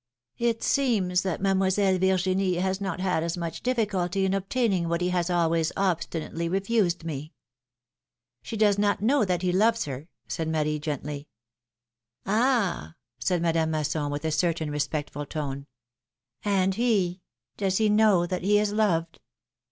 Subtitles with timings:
[0.39, 5.09] It seems that Mademoiselle Virginie has not had as much difficulty in obtaining what he
[5.09, 7.33] has always obstinately refused me!"
[8.41, 11.27] She does not know that he loves her," said Marie, gently.
[12.25, 15.67] *^Ah!" said Madame Masson, with a certain respectful tone.
[16.43, 17.21] ^'And he—
[17.57, 19.19] does he know that he is loved?"